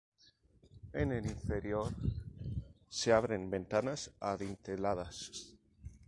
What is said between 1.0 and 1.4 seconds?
el